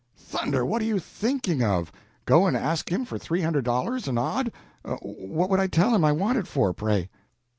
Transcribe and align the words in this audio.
"Thunder! 0.17 0.65
what 0.65 0.81
are 0.81 0.85
you 0.85 0.97
thinking 0.97 1.61
of? 1.61 1.91
Go 2.25 2.47
and 2.47 2.57
ask 2.57 2.91
him 2.91 3.05
for 3.05 3.19
three 3.19 3.41
hundred 3.41 3.65
dollars 3.65 4.07
and 4.07 4.17
odd? 4.17 4.51
What 4.99 5.51
would 5.51 5.59
I 5.59 5.67
tell 5.67 5.93
him 5.93 6.03
I 6.03 6.11
want 6.11 6.37
with 6.39 6.57
it, 6.57 6.73
pray?" 6.75 7.07